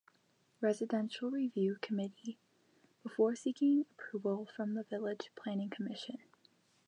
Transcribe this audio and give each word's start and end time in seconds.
Residential 0.61 1.29
Review 1.29 1.77
Committee 1.79 2.39
before 3.03 3.35
seeking 3.35 3.81
approval 3.91 4.47
from 4.55 4.73
the 4.73 4.81
village 4.81 5.29
planning 5.35 5.69
commission. 5.69 6.17